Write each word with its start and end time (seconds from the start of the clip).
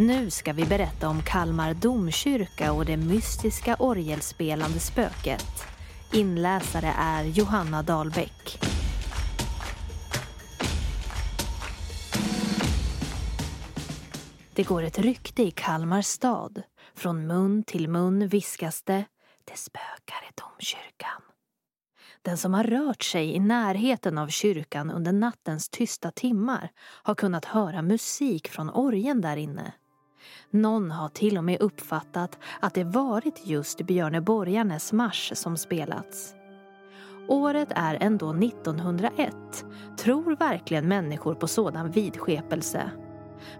Nu 0.00 0.30
ska 0.30 0.52
vi 0.52 0.64
berätta 0.64 1.08
om 1.08 1.22
Kalmar 1.22 1.74
domkyrka 1.74 2.72
och 2.72 2.84
det 2.84 2.96
mystiska 2.96 3.76
orgelspelande 3.78 4.78
spöket. 4.78 5.64
Inläsare 6.12 6.92
är 6.98 7.24
Johanna 7.24 7.82
Dahlbäck. 7.82 8.58
Det 14.54 14.62
går 14.62 14.82
ett 14.82 14.98
rykte 14.98 15.42
i 15.42 15.50
Kalmar 15.50 16.02
stad. 16.02 16.62
Från 16.94 17.26
mun 17.26 17.62
till 17.62 17.88
mun 17.88 18.28
viskas 18.28 18.82
det. 18.82 19.04
Det 19.44 19.56
spökar 19.56 20.22
i 20.28 20.32
domkyrkan. 20.34 21.22
Den 22.22 22.36
som 22.38 22.54
har 22.54 22.64
rört 22.64 23.02
sig 23.02 23.34
i 23.34 23.40
närheten 23.40 24.18
av 24.18 24.28
kyrkan 24.28 24.90
under 24.90 25.12
nattens 25.12 25.68
tysta 25.68 26.10
timmar 26.10 26.70
har 26.78 27.14
kunnat 27.14 27.44
höra 27.44 27.82
musik 27.82 28.48
från 28.48 28.70
orgen 28.70 29.20
där 29.20 29.36
inne. 29.36 29.72
Någon 30.50 30.90
har 30.90 31.08
till 31.08 31.38
och 31.38 31.44
med 31.44 31.60
uppfattat 31.60 32.38
att 32.60 32.74
det 32.74 32.84
varit 32.84 33.46
just 33.46 33.82
Björneborgarnes 33.82 34.92
marsch 34.92 35.32
som 35.36 35.56
spelats. 35.56 36.34
Året 37.28 37.68
är 37.70 37.98
ändå 38.00 38.32
1901. 38.32 39.34
Tror 39.98 40.36
verkligen 40.36 40.88
människor 40.88 41.34
på 41.34 41.46
sådan 41.46 41.90
vidskepelse? 41.90 42.90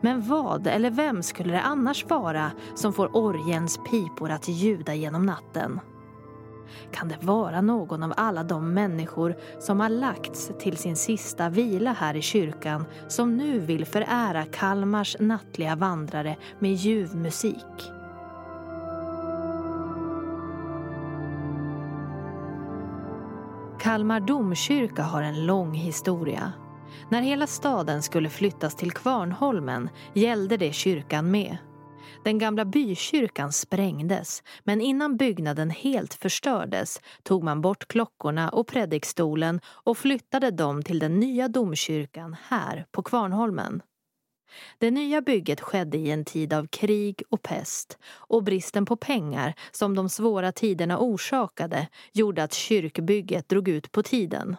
Men 0.00 0.22
vad 0.28 0.66
eller 0.66 0.90
vem 0.90 1.22
skulle 1.22 1.52
det 1.52 1.60
annars 1.60 2.04
vara 2.04 2.50
som 2.74 2.92
får 2.92 3.16
orgens 3.16 3.78
pipor 3.90 4.30
att 4.30 4.48
ljuda 4.48 4.94
genom 4.94 5.26
natten? 5.26 5.80
Kan 6.92 7.08
det 7.08 7.18
vara 7.20 7.60
någon 7.60 8.02
av 8.02 8.12
alla 8.16 8.42
de 8.42 8.74
människor 8.74 9.36
som 9.58 9.80
har 9.80 9.88
lagts 9.88 10.50
till 10.58 10.76
sin 10.76 10.96
sista 10.96 11.48
vila 11.48 11.92
här 11.92 12.16
i 12.16 12.22
kyrkan 12.22 12.84
som 13.08 13.36
nu 13.36 13.58
vill 13.58 13.84
förära 13.84 14.44
Kalmars 14.44 15.16
nattliga 15.20 15.76
vandrare 15.76 16.36
med 16.58 16.74
ljuv 16.74 17.16
musik? 17.16 17.92
Kalmar 23.80 24.20
domkyrka 24.20 25.02
har 25.02 25.22
en 25.22 25.46
lång 25.46 25.74
historia. 25.74 26.52
När 27.08 27.22
hela 27.22 27.46
staden 27.46 28.02
skulle 28.02 28.28
flyttas 28.28 28.74
till 28.74 28.92
Kvarnholmen 28.92 29.88
gällde 30.14 30.56
det 30.56 30.72
kyrkan 30.72 31.30
med. 31.30 31.56
Den 32.24 32.38
gamla 32.38 32.64
bykyrkan 32.64 33.52
sprängdes 33.52 34.42
men 34.64 34.80
innan 34.80 35.16
byggnaden 35.16 35.70
helt 35.70 36.14
förstördes 36.14 37.00
tog 37.22 37.44
man 37.44 37.60
bort 37.60 37.88
klockorna 37.88 38.48
och 38.48 38.66
predikstolen 38.66 39.60
och 39.66 39.98
flyttade 39.98 40.50
dem 40.50 40.82
till 40.82 40.98
den 40.98 41.20
nya 41.20 41.48
domkyrkan 41.48 42.36
här 42.48 42.86
på 42.90 43.02
Kvarnholmen. 43.02 43.82
Det 44.78 44.90
nya 44.90 45.20
bygget 45.20 45.60
skedde 45.60 45.98
i 45.98 46.10
en 46.10 46.24
tid 46.24 46.52
av 46.52 46.66
krig 46.66 47.22
och 47.28 47.42
pest 47.42 47.98
och 48.04 48.44
bristen 48.44 48.86
på 48.86 48.96
pengar 48.96 49.54
som 49.70 49.94
de 49.94 50.08
svåra 50.08 50.52
tiderna 50.52 50.98
orsakade 50.98 51.88
gjorde 52.12 52.42
att 52.42 52.52
kyrkbygget 52.52 53.48
drog 53.48 53.68
ut 53.68 53.92
på 53.92 54.02
tiden. 54.02 54.56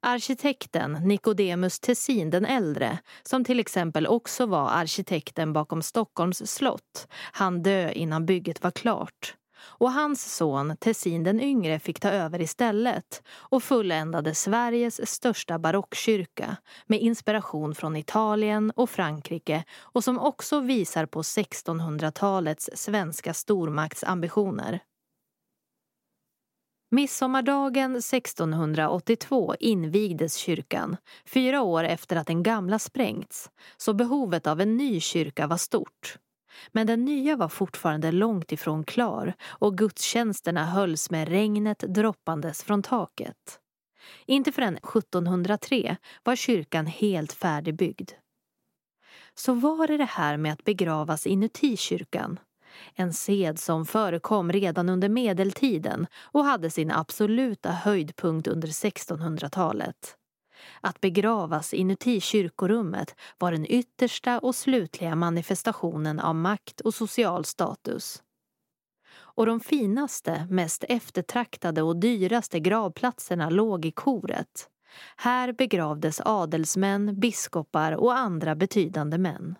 Arkitekten 0.00 0.92
Nicodemus 0.92 1.80
Tessin 1.80 2.30
den 2.30 2.44
äldre, 2.44 2.98
som 3.22 3.44
till 3.44 3.60
exempel 3.60 4.06
också 4.06 4.46
var 4.46 4.70
arkitekten 4.70 5.52
bakom 5.52 5.82
Stockholms 5.82 6.50
slott, 6.50 7.08
han 7.32 7.62
dö 7.62 7.90
innan 7.90 8.26
bygget 8.26 8.62
var 8.62 8.70
klart. 8.70 9.34
Och 9.64 9.92
hans 9.92 10.36
son 10.36 10.76
Tessin 10.80 11.22
den 11.22 11.40
yngre 11.40 11.78
fick 11.78 12.00
ta 12.00 12.08
över 12.08 12.40
istället 12.40 13.22
och 13.30 13.62
fulländade 13.62 14.34
Sveriges 14.34 15.10
största 15.10 15.58
barockkyrka 15.58 16.56
med 16.86 17.00
inspiration 17.00 17.74
från 17.74 17.96
Italien 17.96 18.72
och 18.76 18.90
Frankrike 18.90 19.64
och 19.80 20.04
som 20.04 20.18
också 20.18 20.60
visar 20.60 21.06
på 21.06 21.22
1600-talets 21.22 22.70
svenska 22.74 23.34
stormaktsambitioner. 23.34 24.80
Midsommardagen 26.94 27.96
1682 27.96 29.54
invigdes 29.60 30.36
kyrkan, 30.36 30.96
fyra 31.26 31.62
år 31.62 31.84
efter 31.84 32.16
att 32.16 32.26
den 32.26 32.42
gamla 32.42 32.78
sprängts, 32.78 33.50
så 33.76 33.94
behovet 33.94 34.46
av 34.46 34.60
en 34.60 34.76
ny 34.76 35.00
kyrka 35.00 35.46
var 35.46 35.56
stort. 35.56 36.16
Men 36.72 36.86
den 36.86 37.04
nya 37.04 37.36
var 37.36 37.48
fortfarande 37.48 38.12
långt 38.12 38.52
ifrån 38.52 38.84
klar 38.84 39.34
och 39.46 39.78
gudstjänsterna 39.78 40.66
hölls 40.66 41.10
med 41.10 41.28
regnet 41.28 41.78
droppandes 41.78 42.62
från 42.62 42.82
taket. 42.82 43.58
Inte 44.26 44.52
förrän 44.52 44.76
1703 44.76 45.96
var 46.24 46.36
kyrkan 46.36 46.86
helt 46.86 47.32
färdigbyggd. 47.32 48.10
Så 49.34 49.54
var 49.54 49.90
är 49.90 49.98
det 49.98 50.04
här 50.04 50.36
med 50.36 50.52
att 50.52 50.64
begravas 50.64 51.26
inuti 51.26 51.76
kyrkan? 51.76 52.38
En 52.94 53.12
sed 53.12 53.58
som 53.58 53.86
förekom 53.86 54.52
redan 54.52 54.88
under 54.88 55.08
medeltiden 55.08 56.06
och 56.22 56.44
hade 56.44 56.70
sin 56.70 56.90
absoluta 56.90 57.70
höjdpunkt 57.70 58.46
under 58.48 58.68
1600-talet. 58.68 60.16
Att 60.80 61.00
begravas 61.00 61.74
inuti 61.74 62.20
kyrkorummet 62.20 63.14
var 63.38 63.52
den 63.52 63.66
yttersta 63.66 64.38
och 64.38 64.54
slutliga 64.54 65.14
manifestationen 65.14 66.20
av 66.20 66.34
makt 66.34 66.80
och 66.80 66.94
social 66.94 67.44
status. 67.44 68.22
Och 69.14 69.46
de 69.46 69.60
finaste, 69.60 70.46
mest 70.50 70.84
eftertraktade 70.88 71.82
och 71.82 71.96
dyraste 71.96 72.60
gravplatserna 72.60 73.50
låg 73.50 73.84
i 73.84 73.90
koret. 73.90 74.68
Här 75.16 75.52
begravdes 75.52 76.20
adelsmän, 76.24 77.20
biskopar 77.20 77.92
och 77.92 78.16
andra 78.16 78.54
betydande 78.54 79.18
män. 79.18 79.54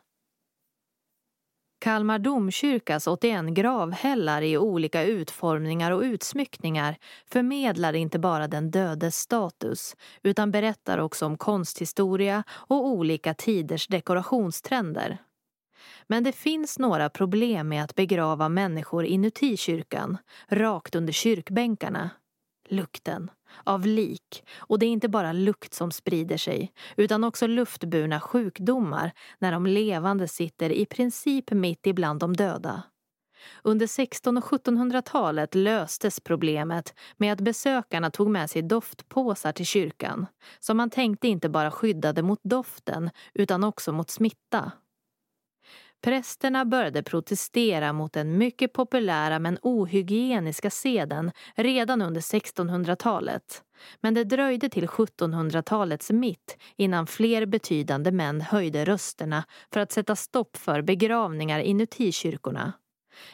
Kalmar 1.85 2.19
domkyrkas 2.19 3.07
81 3.07 3.55
gravhällar 3.55 4.43
i 4.43 4.59
olika 4.59 5.03
utformningar 5.03 5.91
och 5.91 6.01
utsmyckningar 6.03 6.97
förmedlar 7.31 7.93
inte 7.93 8.19
bara 8.19 8.49
den 8.49 8.71
dödes 8.71 9.17
status 9.17 9.97
utan 10.23 10.51
berättar 10.51 10.99
också 10.99 11.27
om 11.27 11.37
konsthistoria 11.37 12.45
och 12.51 12.87
olika 12.87 13.35
tiders 13.35 13.87
dekorationstrender. 13.87 15.19
Men 16.07 16.25
det 16.25 16.33
finns 16.33 16.79
några 16.79 17.11
problem 17.11 17.69
med 17.69 17.85
att 17.85 17.95
begrava 17.95 18.49
människor 18.49 19.05
inuti 19.05 19.57
kyrkan, 19.57 20.19
rakt 20.49 20.95
under 20.95 21.13
kyrkbänkarna. 21.13 22.11
Lukten 22.69 23.31
av 23.65 23.87
lik. 23.87 24.45
Och 24.57 24.79
det 24.79 24.87
är 24.87 24.91
inte 24.91 25.09
bara 25.09 25.33
lukt 25.33 25.75
som 25.75 25.91
sprider 25.91 26.37
sig, 26.37 26.73
utan 26.97 27.25
också 27.25 27.47
luftburna 27.47 28.21
sjukdomar 28.21 29.13
när 29.39 29.53
de 29.53 29.67
levande 29.67 30.29
sitter 30.29 30.71
i 30.71 30.87
princip 30.87 31.51
mitt 31.51 31.87
ibland 31.87 32.21
de 32.21 32.37
döda. 32.37 32.83
Under 33.63 33.85
1600 33.85 34.43
och 34.43 34.65
1700-talet 34.67 35.55
löstes 35.55 36.21
problemet 36.21 36.95
med 37.17 37.33
att 37.33 37.41
besökarna 37.41 38.11
tog 38.11 38.31
med 38.31 38.51
sig 38.51 38.63
doftpåsar 38.63 39.53
till 39.53 39.67
kyrkan, 39.67 40.27
som 40.61 40.77
man 40.77 40.91
tänkte 40.91 41.29
inte 41.29 41.49
bara 41.49 41.71
skyddade 41.71 42.23
mot 42.23 42.41
doften 42.43 43.11
utan 43.35 43.65
också 43.65 43.93
mot 43.93 44.11
smitta. 44.11 44.73
Prästerna 46.05 46.65
började 46.65 47.03
protestera 47.03 47.93
mot 47.93 48.13
den 48.13 48.39
mycket 48.39 48.73
populära 48.73 49.39
men 49.39 49.59
ohygieniska 49.63 50.71
seden 50.71 51.33
redan 51.55 52.03
under 52.03 52.21
1600-talet. 52.21 53.63
Men 54.01 54.15
det 54.15 54.25
dröjde 54.25 54.69
till 54.69 54.87
1700-talets 54.87 56.11
mitt 56.11 56.57
innan 56.77 57.07
fler 57.07 57.47
betydande 57.47 58.13
män 58.13 58.41
höjde 58.41 58.85
rösterna 58.85 59.45
för 59.73 59.81
att 59.81 59.93
sätta 59.93 60.17
stopp 60.17 60.57
för 60.57 60.83
begravningar 60.83 61.61
inuti 61.61 62.13
kyrkorna. 62.13 62.73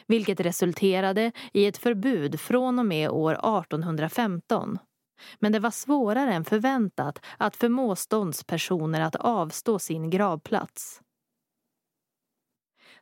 Vilket 0.07 0.39
resulterade 0.39 1.31
i 1.53 1.65
ett 1.65 1.77
förbud 1.77 2.39
från 2.39 2.79
och 2.79 2.85
med 2.85 3.09
år 3.09 3.33
1815. 3.33 4.77
Men 5.39 5.51
det 5.51 5.59
var 5.59 5.71
svårare 5.71 6.33
än 6.33 6.45
förväntat 6.45 7.25
att 7.37 7.55
förmå 7.55 7.95
ståndspersoner 7.95 9.01
att 9.01 9.15
avstå 9.15 9.79
sin 9.79 10.09
gravplats. 10.09 11.01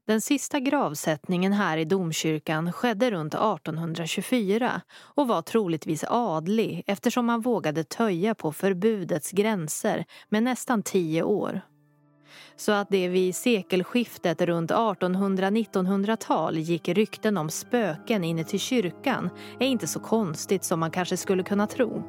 Den 0.10 0.22
sista 0.22 0.60
gravsättningen 0.60 1.54
här 1.54 1.78
i 1.78 1.86
domkyrkan 1.86 2.74
skedde 2.74 3.12
runt 3.12 3.34
1824 3.34 4.82
och 5.00 5.28
var 5.28 5.42
troligtvis 5.42 6.04
adlig 6.08 6.84
eftersom 6.88 7.26
man 7.26 7.42
vågade 7.42 7.84
töja 7.84 8.36
på 8.36 8.52
förbudets 8.52 9.32
gränser 9.32 10.06
med 10.30 10.44
nästan 10.44 10.84
tio 10.84 11.24
år. 11.24 11.62
Så 12.56 12.72
att 12.72 12.90
det 12.90 13.08
vid 13.08 13.36
sekelskiftet 13.36 14.42
runt 14.42 14.72
1800-1900-tal 14.72 16.58
gick 16.58 16.90
rykten 16.90 17.38
om 17.38 17.50
spöken 17.50 18.24
inne 18.24 18.44
till 18.44 18.60
kyrkan 18.60 19.30
är 19.60 19.68
inte 19.68 19.88
så 19.88 20.00
konstigt 20.00 20.64
som 20.64 20.80
man 20.80 20.92
kanske 20.92 21.18
skulle 21.18 21.44
kunna 21.44 21.68
tro. 21.68 22.04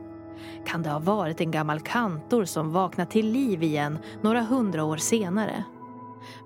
Kan 0.67 0.83
det 0.83 0.91
ha 0.91 0.99
varit 0.99 1.41
en 1.41 1.51
gammal 1.51 1.81
kantor 1.81 2.45
som 2.45 2.73
vaknat 2.73 3.11
till 3.11 3.33
liv 3.33 3.63
igen 3.63 3.99
några 4.23 4.41
hundra 4.41 4.85
år 4.85 4.97
senare? 4.97 5.65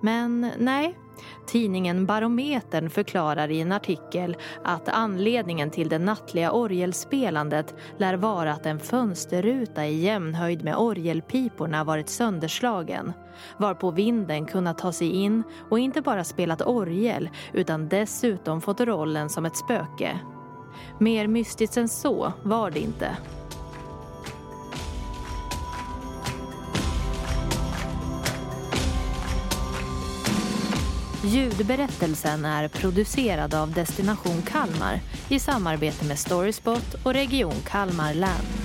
Men 0.00 0.50
nej, 0.58 0.98
Tidningen 1.46 2.06
Barometern 2.06 2.90
förklarar 2.90 3.50
i 3.50 3.60
en 3.60 3.72
artikel 3.72 4.36
att 4.64 4.88
anledningen 4.88 5.70
till 5.70 5.88
det 5.88 5.98
nattliga 5.98 6.52
orgelspelandet 6.52 7.74
lär 7.98 8.14
vara 8.14 8.52
att 8.52 8.66
en 8.66 8.80
fönsterruta 8.80 9.86
i 9.86 10.00
jämnhöjd 10.00 10.64
med 10.64 10.76
orgelpiporna 10.76 11.84
varit 11.84 12.08
sönderslagen 12.08 13.12
varpå 13.56 13.90
vinden 13.90 14.46
kunnat 14.46 14.78
ta 14.78 14.92
sig 14.92 15.10
in 15.10 15.42
och 15.70 15.78
inte 15.78 16.02
bara 16.02 16.24
spelat 16.24 16.62
orgel 16.62 17.30
utan 17.52 17.88
dessutom 17.88 18.60
fått 18.60 18.80
rollen 18.80 19.28
som 19.28 19.46
ett 19.46 19.56
spöke. 19.56 20.20
Mer 20.98 21.26
mystiskt 21.26 21.76
än 21.76 21.88
så 21.88 22.32
var 22.42 22.70
det 22.70 22.80
inte. 22.80 23.16
Ljudberättelsen 31.24 32.44
är 32.44 32.68
producerad 32.68 33.54
av 33.54 33.72
Destination 33.72 34.42
Kalmar 34.42 35.00
i 35.28 35.38
samarbete 35.38 36.04
med 36.04 36.18
Storyspot 36.18 36.94
och 37.02 37.12
Region 37.12 37.54
Kalmar 37.64 38.14
län. 38.14 38.63